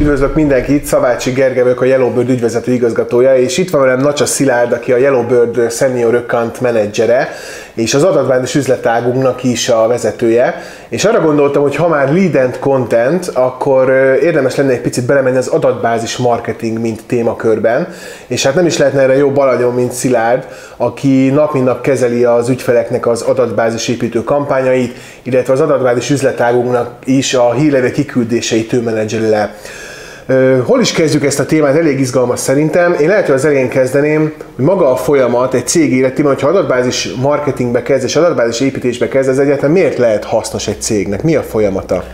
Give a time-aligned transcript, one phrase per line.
[0.00, 4.72] Üdvözlök mindenkit, Szavácsi Gergely vagyok a Yellowbird ügyvezető igazgatója, és itt van velem Nacsa Szilárd,
[4.72, 7.28] aki a Yellowbird Senior Account menedzsere,
[7.74, 10.62] és az adatbázis üzletágunknak is a vezetője.
[10.88, 13.90] És arra gondoltam, hogy ha már lead and content, akkor
[14.22, 17.88] érdemes lenne egy picit belemenni az adatbázis marketing, mint témakörben.
[18.26, 22.24] És hát nem is lehetne erre jobb alagyon, mint Szilárd, aki nap mint nap kezeli
[22.24, 28.80] az ügyfeleknek az adatbázis építő kampányait, illetve az adatbázis üzletágunknak is a hírlevél kiküldéseit ő
[28.80, 29.54] menedzseli le.
[30.64, 31.76] Hol is kezdjük ezt a témát?
[31.76, 32.96] Elég izgalmas szerintem.
[33.00, 37.12] Én lehet, hogy az elején kezdeném, hogy maga a folyamat egy cég életében, hogyha adatbázis
[37.20, 41.22] marketingbe kezd és adatbázis építésbe kezd, ez egyáltalán miért lehet hasznos egy cégnek?
[41.22, 42.04] Mi a folyamata?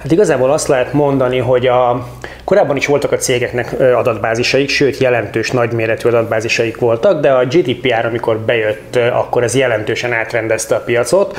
[0.00, 2.06] Hát igazából azt lehet mondani, hogy a,
[2.44, 8.38] korábban is voltak a cégeknek adatbázisaik, sőt jelentős nagyméretű adatbázisaik voltak, de a GDPR, amikor
[8.38, 11.38] bejött, akkor ez jelentősen átrendezte a piacot.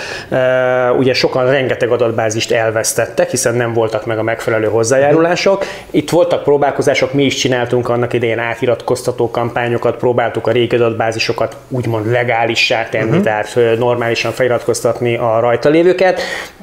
[0.97, 5.65] Ugye sokan rengeteg adatbázist elvesztettek, hiszen nem voltak meg a megfelelő hozzájárulások.
[5.89, 12.11] Itt voltak próbálkozások, mi is csináltunk annak idején átiratkoztató kampányokat, próbáltuk a régi adatbázisokat úgymond
[12.11, 13.23] legálissá tenni, uh-huh.
[13.23, 16.21] tehát normálisan feliratkoztatni a rajta lévőket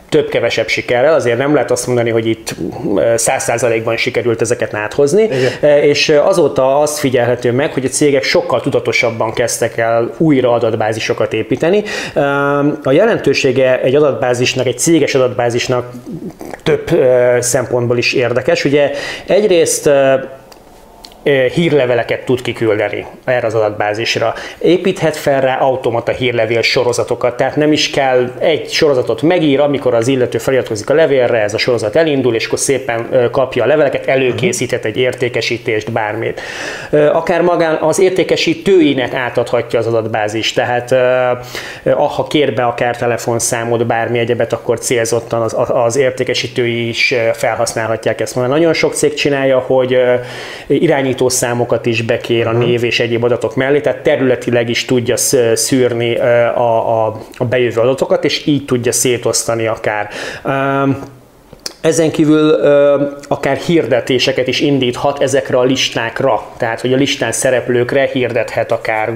[0.08, 2.54] több-kevesebb sikerrel, azért nem lehet azt mondani, hogy itt
[3.14, 5.82] száz százalékban sikerült ezeket áthozni, Igen.
[5.82, 11.82] és azóta azt figyelhető meg, hogy a cégek sokkal tudatosabban kezdtek el újra adatbázisokat építeni.
[12.82, 15.92] A jelentősége egy adatbázisnak, egy céges adatbázisnak
[16.62, 16.90] több
[17.40, 18.64] szempontból is érdekes.
[18.64, 18.90] Ugye
[19.26, 19.90] egyrészt
[21.54, 24.34] hírleveleket tud kiküldeni erre az adatbázisra.
[24.58, 30.08] Építhet fel rá automata hírlevél sorozatokat, tehát nem is kell egy sorozatot megír, amikor az
[30.08, 34.84] illető feliratkozik a levélre, ez a sorozat elindul, és akkor szépen kapja a leveleket, előkészíthet
[34.84, 36.40] egy értékesítést, bármit.
[37.12, 40.94] Akár magán az értékesítőinek átadhatja az adatbázis, tehát
[42.16, 48.36] ha kér be akár telefonszámot, bármi egyebet, akkor célzottan az, az értékesítői is felhasználhatják ezt.
[48.36, 49.98] Mert nagyon sok cég csinálja, hogy
[51.08, 52.58] irányít számokat is bekér a mhm.
[52.58, 55.16] név és egyéb adatok mellé, tehát területileg is tudja
[55.54, 60.08] szűrni a, a, a bejövő adatokat, és így tudja szétosztani akár.
[61.88, 68.10] Ezen kívül ö, akár hirdetéseket is indíthat ezekre a listákra, tehát hogy a listán szereplőkre
[68.12, 69.12] hirdethet akár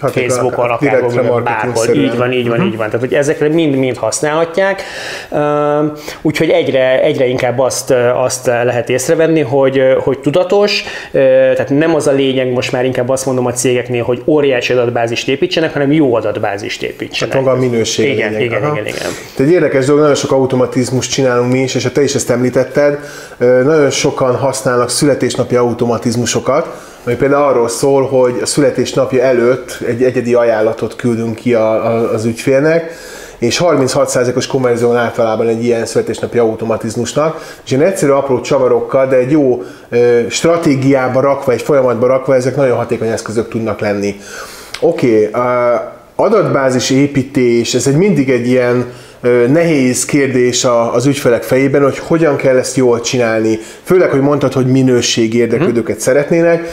[0.00, 1.94] hát Facebookon, akár Google, bárhol.
[1.94, 2.72] Így van, így van, uh-huh.
[2.72, 2.86] így van.
[2.86, 4.82] Tehát hogy ezekre mind-mind használhatják.
[6.22, 12.12] Úgyhogy egyre, egyre inkább azt, azt lehet észrevenni, hogy, hogy tudatos, tehát nem az a
[12.12, 16.82] lényeg, most már inkább azt mondom a cégeknél, hogy óriási adatbázist építsenek, hanem jó adatbázist
[16.82, 17.34] építsenek.
[17.34, 18.12] Hát maga a minőség.
[18.12, 18.44] Igen, lényeg.
[18.44, 18.96] igen, igen, igen.
[18.96, 22.30] Tehát egy érdekes dolog, nagyon sok automatizmus csinálunk mi is, és a te is ezt
[22.30, 22.98] említetted,
[23.38, 26.68] nagyon sokan használnak születésnapi automatizmusokat,
[27.04, 32.12] ami például arról szól, hogy a születésnapja előtt egy egyedi ajánlatot küldünk ki a, a,
[32.12, 32.92] az ügyfélnek,
[33.38, 39.30] és 36%-os konverzión általában egy ilyen születésnapi automatizmusnak, és ilyen egyszerű apró csavarokkal, de egy
[39.30, 44.16] jó ö, stratégiába rakva, egy folyamatba rakva, ezek nagyon hatékony eszközök tudnak lenni.
[44.80, 45.42] Oké, okay,
[46.16, 48.92] adatbázis építés, ez egy mindig egy ilyen
[49.48, 53.58] nehéz kérdés az ügyfelek fejében, hogy hogyan kell ezt jól csinálni.
[53.82, 56.04] Főleg, hogy mondtad, hogy minőségi érdeklődőket hmm.
[56.04, 56.68] szeretnének.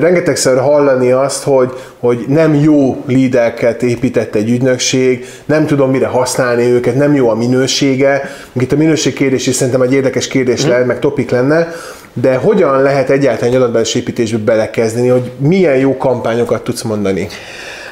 [0.00, 6.64] Rengetegszer hallani azt, hogy, hogy nem jó lídelket épített egy ügynökség, nem tudom mire használni
[6.64, 8.30] őket, nem jó a minősége.
[8.52, 10.70] Itt a minőség kérdés is szerintem egy érdekes kérdés hmm.
[10.70, 11.72] lehet, meg topik lenne,
[12.12, 17.28] de hogyan lehet egyáltalán egy adatbázis építésbe belekezdeni, hogy milyen jó kampányokat tudsz mondani?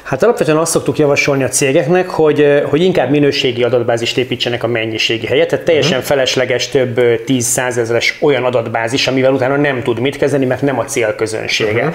[0.07, 5.27] Hát alapvetően azt szoktuk javasolni a cégeknek, hogy, hogy inkább minőségi adatbázist építsenek a mennyiségi
[5.27, 6.07] helyet, tehát teljesen uh-huh.
[6.07, 10.85] felesleges több 10 ezeres olyan adatbázis, amivel utána nem tud mit kezdeni, mert nem a
[10.85, 11.85] célközönsége.
[11.85, 11.95] Uh-huh.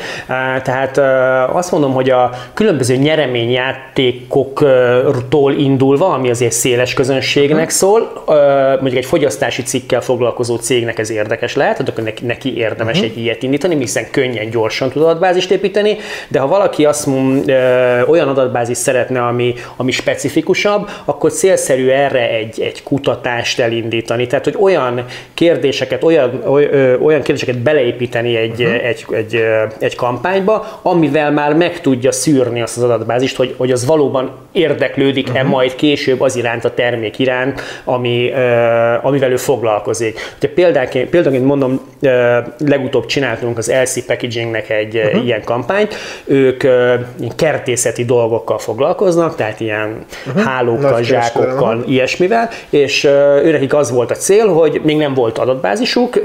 [0.62, 0.98] Tehát
[1.54, 7.72] azt mondom, hogy a különböző nyereményjátékoktól indulva, ami azért széles közönségnek uh-huh.
[7.72, 8.24] szól,
[8.80, 13.12] mondjuk egy fogyasztási cikkel foglalkozó cégnek ez érdekes lehet, akkor neki, érdemes uh-huh.
[13.12, 15.98] egy ilyet indítani, hiszen könnyen, gyorsan tud adatbázist építeni,
[16.28, 22.62] de ha valaki azt mondja, olyan adatbázis szeretne, ami, ami specifikusabb, akkor célszerű erre egy,
[22.62, 24.28] egy kutatást elindítani.
[24.28, 26.44] Tehát, hogy olyan kérdéseket, olyan,
[27.02, 28.86] olyan kérdéseket beleépíteni egy, uh-huh.
[28.86, 29.44] egy, egy,
[29.80, 35.32] egy kampányba, amivel már meg tudja szűrni azt az adatbázist, hogy, hogy az valóban érdeklődik-e
[35.32, 35.50] uh-huh.
[35.50, 38.32] majd később az iránt, a termék iránt, ami,
[39.02, 40.20] amivel ő foglalkozik.
[40.38, 41.82] Ugye példáként, példáként mondom,
[42.58, 45.26] legutóbb csináltunk az LC Packagingnek egy uh-huh.
[45.26, 45.96] ilyen kampányt,
[46.26, 46.64] ők
[47.36, 50.44] kertészet csempészeti dolgokkal foglalkoznak, tehát ilyen uh-huh.
[50.44, 51.92] hálókkal, zsákokkal, uh-huh.
[51.92, 53.04] ilyesmivel, és
[53.44, 56.18] őnekik az volt a cél, hogy még nem volt adatbázisuk,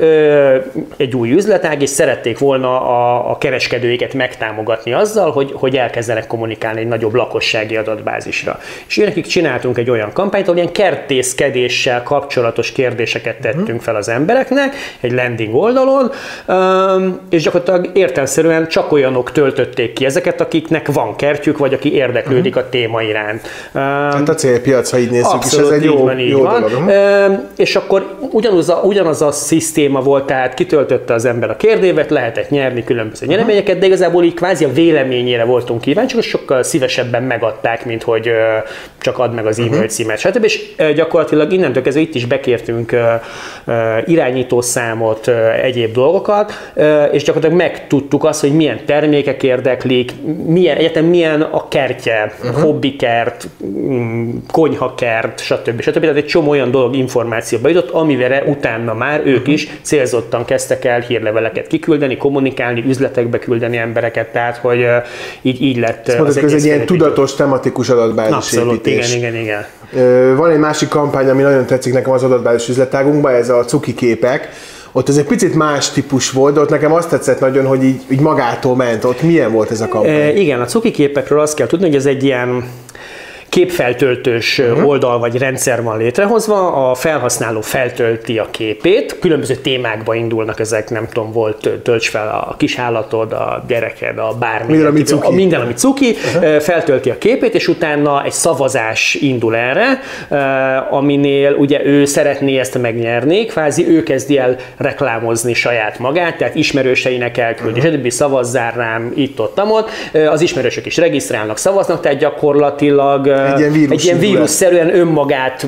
[0.96, 6.80] egy új üzletág, és szerették volna a, a kereskedőiket megtámogatni azzal, hogy, hogy elkezdenek kommunikálni
[6.80, 8.58] egy nagyobb lakossági adatbázisra.
[8.86, 13.80] És őnekik csináltunk egy olyan kampányt, ahol ilyen kertészkedéssel kapcsolatos kérdéseket tettünk uh-huh.
[13.80, 16.10] fel az embereknek, egy landing oldalon,
[17.30, 22.66] és gyakorlatilag értelmszerűen csak olyanok töltötték ki ezeket, akiknek van kertjük, vagy aki érdeklődik uh-huh.
[22.66, 23.48] a téma iránt.
[23.72, 26.60] Hát a célpiac, ha így nézzük is, ez egy jó, van, jó van.
[26.60, 26.86] dolog.
[26.86, 27.38] Uh-huh.
[27.56, 32.50] És akkor ugyanaz a, ugyanaz a szisztéma volt, tehát kitöltötte az ember a kérdévet, lehetett
[32.50, 33.40] nyerni különböző uh-huh.
[33.40, 38.30] nyereményeket, de igazából így kvázi a véleményére voltunk kíváncsiak, és sokkal szívesebben megadták, mint hogy
[38.98, 39.86] csak add meg az e-mail uh-huh.
[39.86, 40.44] címet, stb.
[40.44, 40.60] És
[40.94, 42.96] gyakorlatilag innentől kezdve itt is bekértünk
[44.04, 45.28] irányítószámot,
[45.62, 46.52] egyéb dolgokat,
[47.12, 50.12] és gyakorlatilag megtudtuk azt, hogy milyen termékek érdeklik,
[50.46, 52.62] milyen, egyetem milyen a kertje, uh-huh.
[52.62, 55.80] hobbikert, mm, konyhakert, stb.
[55.80, 56.00] stb.
[56.00, 59.52] Tehát egy csomó olyan dolog információba jutott, amivel utána már ők uh-huh.
[59.52, 64.86] is célzottan kezdtek el hírleveleket kiküldeni, kommunikálni, üzletekbe küldeni embereket, tehát hogy
[65.42, 69.14] így, így lett Ezt az, ez egy ilyen tudatos, tematikus adatbázis Abszolút, építés.
[69.14, 70.36] igen, igen, igen.
[70.36, 74.48] Van egy másik kampány, ami nagyon tetszik nekem az adatbázis üzletágunkban, ez a cuki képek
[74.96, 78.00] ott ez egy picit más típus volt, de ott nekem azt tetszett nagyon, hogy így,
[78.08, 79.04] így magától ment.
[79.04, 80.12] Ott milyen volt ez a kampány?
[80.12, 82.64] E, igen, a cuki képekről azt kell tudni, hogy ez egy ilyen
[83.48, 84.88] képfeltöltős uh-huh.
[84.88, 91.08] oldal vagy rendszer van létrehozva, a felhasználó feltölti a képét, különböző témákba indulnak ezek, nem
[91.12, 94.72] tudom, volt tölts fel a kisállatod, a gyereked, a bármi.
[94.72, 95.26] Minden, ami cuki.
[95.26, 96.60] A, minden, ami cuki, uh-huh.
[96.60, 100.00] feltölti a képét, és utána egy szavazás indul erre,
[100.90, 107.38] aminél ugye ő szeretné ezt megnyerni, kvázi ő kezdi el reklámozni saját magát, tehát ismerőseinek
[107.38, 107.94] elküldi, uh-huh.
[107.94, 108.10] stb.
[108.10, 109.90] szavazzál rám itt, ott, ott.
[110.28, 115.66] Az ismerősök is regisztrálnak, szavaznak, tehát gyakorlatilag egy ilyen, vírus egy ilyen vírusszerűen önmagát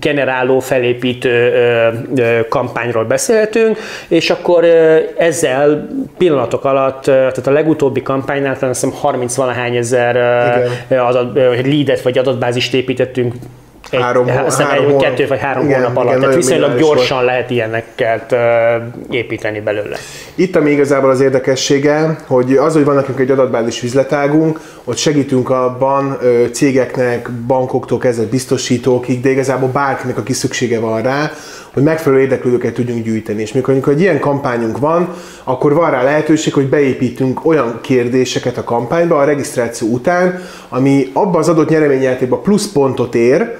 [0.00, 1.52] generáló, felépítő
[2.48, 3.78] kampányról beszélhetünk,
[4.08, 4.64] és akkor
[5.16, 5.88] ezzel
[6.18, 10.16] pillanatok alatt, tehát a legutóbbi kampánynál hiszem 30 valahány ezer
[10.88, 11.34] adat,
[11.64, 13.34] leadet vagy adatbázist építettünk
[13.94, 16.08] egy, három, aztán három egy, kettő vagy három igen, hónap alatt.
[16.08, 17.28] Igen, Tehát viszonylag gyorsan volt.
[17.28, 18.38] lehet ilyeneket uh,
[19.10, 19.96] építeni belőle.
[20.34, 25.50] Itt ami igazából az érdekessége, hogy az, hogy van nekünk egy adatbázis üzletágunk, ott segítünk
[25.50, 26.18] abban
[26.52, 31.30] cégeknek, bankoktól kezdve biztosítókig, de igazából bárkinek, aki szüksége van rá,
[31.74, 33.42] hogy megfelelő érdeklődőket tudjunk gyűjteni.
[33.42, 35.14] És mikor, amikor egy ilyen kampányunk van,
[35.44, 41.38] akkor van rá lehetőség, hogy beépítünk olyan kérdéseket a kampányba a regisztráció után, ami abba
[41.38, 43.56] az adott nyereményjátékba plusz pontot ér,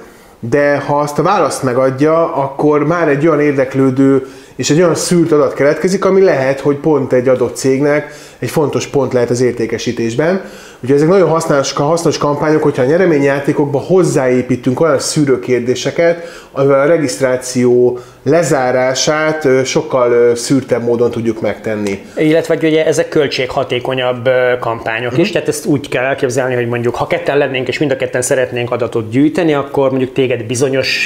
[0.49, 5.31] de ha azt a választ megadja, akkor már egy olyan érdeklődő és egy olyan szűrt
[5.31, 10.41] adat keletkezik, ami lehet, hogy pont egy adott cégnek egy fontos pont lehet az értékesítésben.
[10.79, 17.99] Ugye ezek nagyon hasznos, hasznos kampányok, hogyha a nyereményjátékokba hozzáépítünk olyan szűrőkérdéseket, amivel a regisztráció
[18.23, 22.05] lezárását sokkal szűrtebb módon tudjuk megtenni.
[22.17, 24.29] Illetve hogy ugye ezek költséghatékonyabb
[24.59, 27.95] kampányok is, tehát ezt úgy kell elképzelni, hogy mondjuk ha ketten lennénk és mind a
[27.95, 31.05] ketten szeretnénk adatot gyűjteni, akkor mondjuk téged bizonyos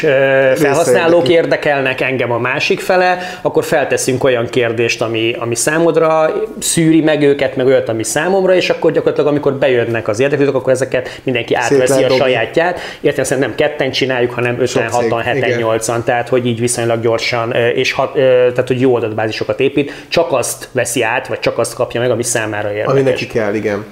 [0.56, 7.19] felhasználók érdekelnek, engem a másik fele, akkor felteszünk olyan kérdést, ami, ami számodra szűri meg
[7.24, 11.54] őket, meg olyat, ami számomra, és akkor gyakorlatilag amikor bejönnek az érdeklődők, akkor ezeket mindenki
[11.54, 12.80] átveszi a sajátját.
[13.02, 17.92] Értem, nem ketten csináljuk, hanem 5 6 7 8 tehát hogy így viszonylag gyorsan, és
[17.92, 22.12] hat, tehát hogy jó adatbázisokat épít, csak azt veszi át, vagy csak azt kapja meg,
[22.12, 22.92] ami számára érdekes.
[22.92, 23.86] Ami neki kell, igen.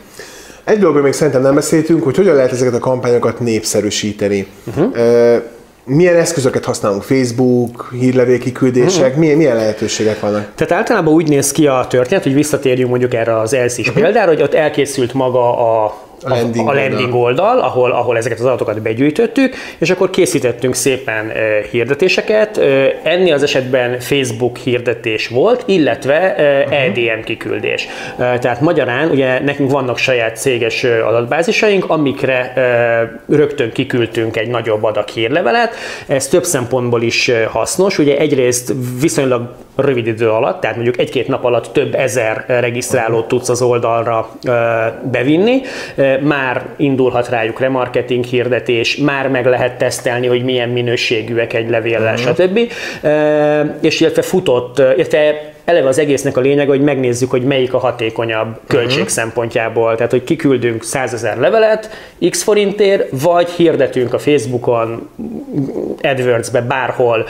[0.63, 4.47] Egy dologról még szerintem nem beszéltünk, hogy hogyan lehet ezeket a kampányokat népszerűsíteni.
[4.65, 4.91] Uh-huh
[5.88, 7.03] milyen eszközöket használunk?
[7.03, 9.17] Facebook, hírlevélkiküldések, uh-huh.
[9.20, 10.51] milyen, milyen lehetőségek vannak?
[10.56, 14.03] Tehát általában úgy néz ki a történet, hogy visszatérjünk mondjuk erre az elszis uh-huh.
[14.03, 18.39] példára, hogy ott elkészült maga a a landing, a landing oldal, oldal ahol, ahol ezeket
[18.39, 21.31] az adatokat begyűjtöttük, és akkor készítettünk szépen
[21.72, 22.57] hirdetéseket.
[23.03, 26.84] Ennél az esetben Facebook hirdetés volt, illetve uh-huh.
[26.84, 27.88] EDM kiküldés.
[28.17, 32.53] Tehát magyarán ugye nekünk vannak saját céges adatbázisaink, amikre
[33.29, 35.74] rögtön kiküldtünk egy nagyobb adag hírlevelet.
[36.07, 37.98] Ez több szempontból is hasznos.
[37.98, 43.50] Ugye egyrészt viszonylag rövid idő alatt, tehát mondjuk egy-két nap alatt több ezer regisztrálót tudsz
[43.50, 44.29] az oldalra
[45.12, 45.62] bevinni,
[46.21, 52.36] már indulhat rájuk remarketing hirdetés, már meg lehet tesztelni, hogy milyen minőségűek egy levéllel, uh-huh.
[52.36, 52.59] stb.
[53.81, 58.59] És illetve futott, illetve eleve az egésznek a lényeg, hogy megnézzük, hogy melyik a hatékonyabb
[58.67, 59.07] költség uh-huh.
[59.07, 59.95] szempontjából.
[59.95, 61.89] Tehát, hogy kiküldünk 100 ezer levelet
[62.29, 65.09] x forintért, vagy hirdetünk a Facebookon,
[66.01, 67.27] AdWords-be, bárhol,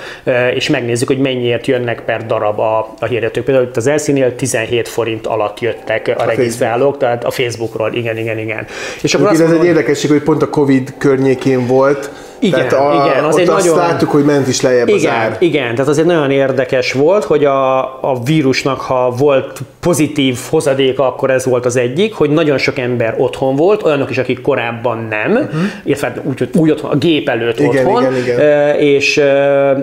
[0.54, 3.44] és megnézzük, hogy mennyiért jönnek per darab a, a hirdetők.
[3.44, 8.18] Például itt az Elszínél 17 forint alatt jöttek a, a regisztrálók, tehát a Facebookról, igen,
[8.18, 8.66] igen, igen.
[9.02, 13.24] És akkor ez egy érdekesség, hogy pont a Covid környékén volt, igen, tehát a, igen,
[13.24, 15.36] az ott egy azt nagyon, láttuk, hogy ment is lejjebb igen, az ár.
[15.40, 17.80] Igen, tehát az egy nagyon érdekes volt, hogy a,
[18.12, 23.16] a vírusnak, ha volt pozitív hozadéka, akkor ez volt az egyik, hogy nagyon sok ember
[23.18, 25.62] otthon volt, olyanok is, akik korábban nem, uh-huh.
[25.84, 28.76] illetve hát úgy, úgy otthon, a gép előtt igen, otthon, igen, igen.
[28.76, 29.22] és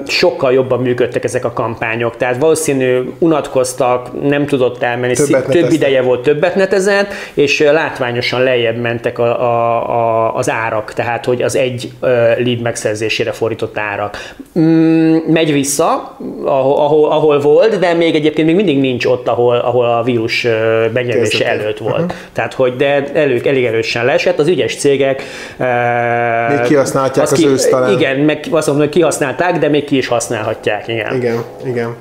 [0.06, 2.16] sokkal jobban működtek ezek a kampányok.
[2.16, 8.76] Tehát valószínű unatkoztak, nem tudott elmenni, többet több ideje volt, többet netezett, és látványosan lejjebb
[8.76, 11.92] mentek a, a, a, az árak, tehát hogy az egy
[12.38, 14.16] lead megszerzésére fordított árak.
[14.58, 19.56] Mm, megy vissza, ahol, ahol, ahol volt, de még egyébként még mindig nincs ott, ahol,
[19.56, 20.46] ahol a vírus
[20.92, 22.00] megnyerése előtt volt.
[22.00, 22.12] Uh-huh.
[22.32, 25.22] Tehát, hogy de elő, elég erősen leesett, az ügyes cégek
[26.48, 27.92] még kihasználják az, ki, ősz talán.
[27.92, 30.88] Igen, meg azt mondom, hogy kihasználták, de még ki is használhatják.
[30.88, 31.44] Igen, igen.
[31.64, 31.96] igen.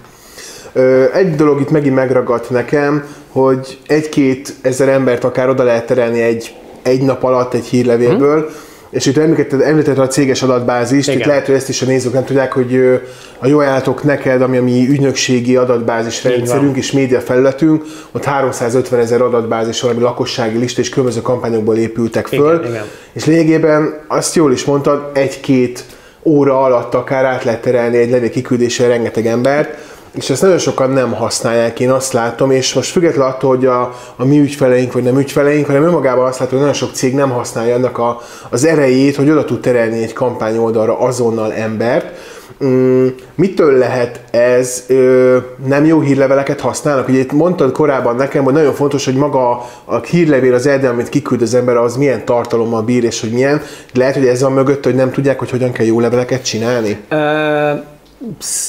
[1.13, 6.53] Egy dolog itt megint megragadt nekem, hogy egy-két ezer embert akár oda lehet terelni egy,
[6.83, 11.19] egy nap alatt egy hírlevélből, hmm és itt említetted, említetted a céges adatbázist, Igen.
[11.19, 13.00] itt lehet, hogy ezt is a nézők nem tudják, hogy
[13.39, 19.00] a jó ajánlatok neked, ami a mi ügynökségi adatbázis rendszerünk és média felületünk, ott 350
[19.00, 22.59] ezer adatbázis van, ami lakossági lista és különböző kampányokból épültek föl.
[22.59, 22.85] Igen, igen.
[23.13, 25.85] És lényegében azt jól is mondtad, egy-két
[26.23, 29.77] óra alatt akár át lehet terelni egy levél kiküldésre rengeteg embert,
[30.13, 33.82] és ezt nagyon sokan nem használják, én azt látom, és most függetlenül attól, hogy a,
[34.15, 37.29] a mi ügyfeleink vagy nem ügyfeleink, hanem önmagában azt látom, hogy nagyon sok cég nem
[37.29, 42.05] használja annak a, az erejét, hogy oda tud terelni egy kampány oldalra azonnal embert.
[42.63, 44.84] Mm, mitől lehet ez?
[44.88, 47.08] Ö, nem jó hírleveleket használnak?
[47.08, 51.10] Ugye itt mondtad korábban nekem, hogy nagyon fontos, hogy maga a hírlevél, az erdel, amit
[51.10, 53.62] kiküld az ember, az milyen tartalommal bír, és hogy milyen.
[53.93, 56.98] Lehet, hogy ez van mögött, hogy nem tudják, hogy hogyan kell jó leveleket csinálni?
[57.12, 57.91] Uh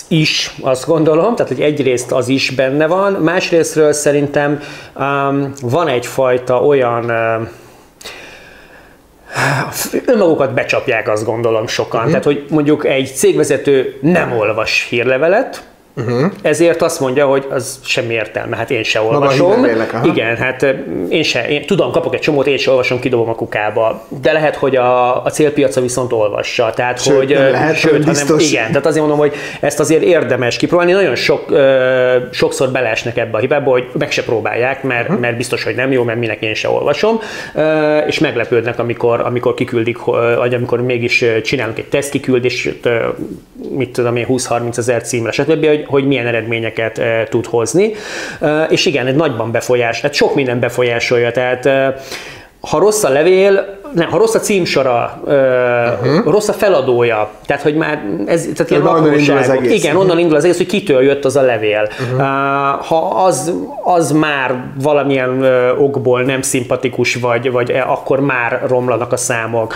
[0.09, 4.61] is, azt gondolom, tehát hogy egyrészt az is benne van, másrésztről szerintem
[4.97, 7.49] um, van egyfajta olyan uh,
[10.07, 11.99] önmagukat becsapják, azt gondolom sokan.
[11.99, 12.11] Uh-huh.
[12.11, 15.63] Tehát, hogy mondjuk egy cégvezető nem olvas hírlevelet,
[15.97, 16.33] Uh-huh.
[16.43, 19.65] Ezért azt mondja, hogy az semmi értelme, hát én se olvasom.
[19.65, 20.67] Lélek, Igen, hát
[21.09, 24.07] én se, én tudom, kapok egy csomót, én se olvasom, kidobom a kukába.
[24.23, 26.73] De lehet, hogy a, a célpiaca viszont olvassa.
[26.75, 28.29] Tehát, sőt, hogy, lehet, sőt, biztos.
[28.29, 30.93] hanem, igen, tehát azért mondom, hogy ezt azért érdemes kipróbálni.
[30.93, 35.21] Nagyon sok, ö, sokszor beleesnek ebbe a hibába, hogy meg se próbálják, mert, uh-huh.
[35.21, 37.21] mert biztos, hogy nem jó, mert minek én se olvasom,
[37.55, 39.99] ö, és meglepődnek, amikor, amikor kiküldik,
[40.39, 42.79] vagy amikor mégis csinálunk egy tesztkiküldést,
[43.71, 47.93] mit tudom én, 20-30 ezer címre, stb., hogy hogy, milyen eredményeket uh, tud hozni.
[48.41, 52.01] Uh, és igen, egy nagyban befolyás, tehát sok minden befolyásolja, tehát uh,
[52.67, 56.25] ha rossz a levél, nem, ha rossz a címsora, uh-huh.
[56.25, 59.73] rossz a feladója, tehát hogy már ez, tehát ilyen az egész.
[59.73, 61.89] Igen, onnan indul az egész, hogy kitől jött az a levél.
[62.01, 62.19] Uh-huh.
[62.19, 62.25] Uh,
[62.87, 63.53] ha az,
[63.83, 65.45] az már valamilyen
[65.79, 69.75] okból nem szimpatikus vagy, vagy akkor már romlanak a számok.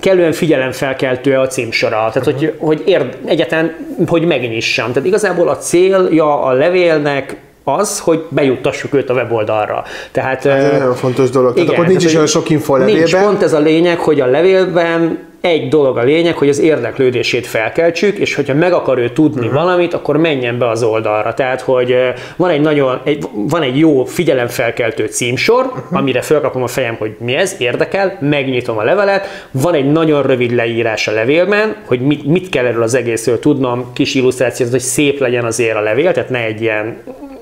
[0.00, 2.34] Kellően figyelemfelkeltő a címsora, tehát uh-huh.
[2.34, 4.92] hogy, hogy érd, egyetlen, hogy megnyissam.
[4.92, 7.36] Tehát igazából a célja a levélnek
[7.68, 9.84] az, hogy bejuttassuk őt a weboldalra.
[10.12, 11.52] Tehát, ez egy nagyon fontos dolog.
[11.52, 13.02] Igen, tehát akkor nincs is olyan sok info a levélben.
[13.02, 17.46] Nincs, pont ez a lényeg, hogy a levélben egy dolog a lényeg, hogy az érdeklődését
[17.46, 19.54] felkeltsük, és hogyha meg akar ő tudni uh-huh.
[19.54, 21.34] valamit, akkor menjen be az oldalra.
[21.34, 21.96] Tehát, hogy
[22.36, 25.98] van egy nagyon, egy, van egy jó figyelemfelkeltő címsor, uh-huh.
[25.98, 30.54] amire felkapom a fejem, hogy mi ez, érdekel, megnyitom a levelet, van egy nagyon rövid
[30.54, 35.20] leírás a levélben, hogy mit, mit kell erről az egészről tudnom, kis illusztráció, hogy szép
[35.20, 36.96] legyen azért a levél, tehát ne egy ilyen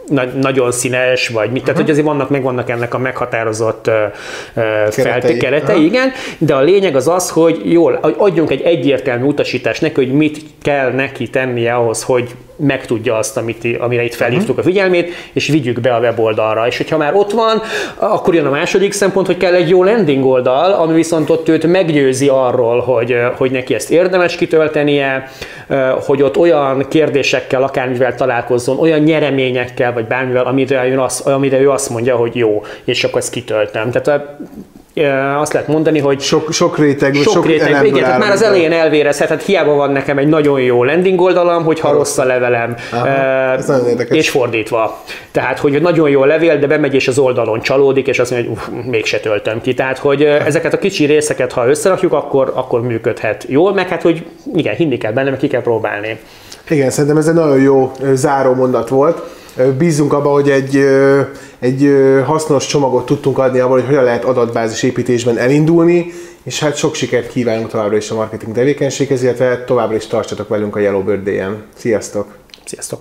[0.07, 1.81] na- nagyon színes, vagy mit, tehát uh-huh.
[1.81, 3.95] hogy azért vannak, megvannak ennek a meghatározott uh,
[4.95, 5.85] keretei, keretei uh-huh.
[5.85, 10.41] igen, de a lényeg az az, hogy jól, adjunk egy egyértelmű utasítást neki, hogy mit
[10.63, 15.81] kell neki tennie ahhoz, hogy megtudja azt, amit, amire itt felhívtuk a figyelmét, és vigyük
[15.81, 16.67] be a weboldalra.
[16.67, 17.63] És hogyha már ott van,
[17.97, 21.67] akkor jön a második szempont, hogy kell egy jó landing oldal, ami viszont ott őt
[21.67, 25.29] meggyőzi arról, hogy, hogy neki ezt érdemes kitöltenie,
[26.07, 31.71] hogy ott olyan kérdésekkel, akármivel találkozzon, olyan nyereményekkel, vagy bármivel, amire, ő azt, amire ő
[31.71, 33.91] azt mondja, hogy jó, és akkor ezt kitöltem.
[33.91, 34.37] Tehát
[35.39, 38.73] azt lehet mondani, hogy sok, sok réteg, sok, sok réteg, igen, tehát már az elején
[38.73, 42.77] elvérezhet, hát hiába van nekem egy nagyon jó landing oldalam, hogyha ha rossz a levelem,
[42.93, 45.03] Aha, és fordítva.
[45.31, 48.59] Tehát, hogy nagyon jó levél, de bemegy és az oldalon csalódik, és azt mondja, hogy
[48.59, 49.75] uff, mégse töltöm ki.
[49.75, 54.27] Tehát, hogy ezeket a kicsi részeket, ha összerakjuk, akkor, akkor működhet jól, meg hát, hogy
[54.55, 56.19] igen, hinni kell benne, meg ki kell próbálni.
[56.69, 59.23] Igen, szerintem ez egy nagyon jó záró mondat volt.
[59.79, 60.77] Bízunk abba, hogy egy,
[61.59, 61.91] egy
[62.25, 67.29] hasznos csomagot tudtunk adni abban, hogy hogyan lehet adatbázis építésben elindulni, és hát sok sikert
[67.29, 71.63] kívánunk továbbra is a marketing tevékenységhez, illetve továbbra is tartsatok velünk a Yellowbird Day-en.
[71.77, 72.37] Sziasztok!
[72.65, 73.01] Sziasztok!